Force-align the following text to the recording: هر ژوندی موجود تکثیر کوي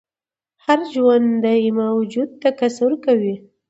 هر 0.65 0.79
ژوندی 0.93 1.63
موجود 1.79 2.29
تکثیر 2.43 2.91
کوي 3.03 3.35